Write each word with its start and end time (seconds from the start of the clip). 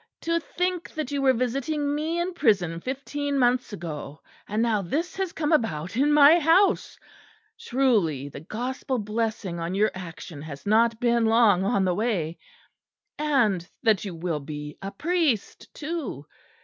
"To 0.21 0.39
think 0.39 0.89
that 0.95 1.11
you 1.11 1.21
were 1.21 1.31
visiting 1.31 1.93
me 1.93 2.19
in 2.19 2.33
prison 2.33 2.79
fifteen 2.81 3.37
months 3.37 3.71
ago; 3.71 4.19
and 4.47 4.59
now 4.63 4.81
this 4.81 5.15
has 5.17 5.31
come 5.31 5.51
about 5.51 5.95
in 5.95 6.11
my 6.11 6.39
house! 6.39 6.97
Truly 7.59 8.27
the 8.27 8.39
Gospel 8.39 8.97
blessing 8.97 9.59
on 9.59 9.75
your 9.75 9.91
action 9.93 10.41
has 10.41 10.65
not 10.65 10.99
been 10.99 11.25
long 11.27 11.63
on 11.63 11.85
the 11.85 11.93
way! 11.93 12.39
And 13.19 13.69
that 13.83 14.03
you 14.03 14.15
will 14.15 14.39
be 14.39 14.75
a 14.81 14.89
priest, 14.89 15.71
too! 15.71 16.25